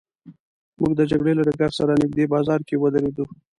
[0.79, 3.25] موږ د جګړې له ډګر سره نږدې بازار کې ودرېدو.